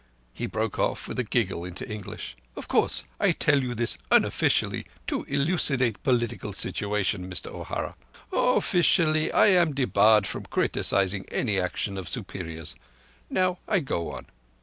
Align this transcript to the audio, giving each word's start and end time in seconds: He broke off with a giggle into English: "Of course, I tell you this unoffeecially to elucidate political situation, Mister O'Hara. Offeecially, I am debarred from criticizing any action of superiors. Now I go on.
He 0.33 0.47
broke 0.47 0.79
off 0.79 1.07
with 1.07 1.19
a 1.19 1.23
giggle 1.23 1.63
into 1.63 1.87
English: 1.87 2.35
"Of 2.55 2.67
course, 2.67 3.03
I 3.19 3.33
tell 3.33 3.61
you 3.61 3.75
this 3.75 3.99
unoffeecially 4.09 4.87
to 5.05 5.25
elucidate 5.25 6.01
political 6.01 6.53
situation, 6.53 7.29
Mister 7.29 7.51
O'Hara. 7.51 7.93
Offeecially, 8.33 9.31
I 9.31 9.49
am 9.51 9.75
debarred 9.75 10.25
from 10.25 10.45
criticizing 10.47 11.27
any 11.29 11.59
action 11.59 11.99
of 11.99 12.09
superiors. 12.09 12.75
Now 13.29 13.59
I 13.67 13.79
go 13.79 14.09
on. 14.09 14.25